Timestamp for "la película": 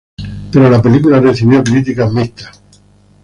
0.67-1.19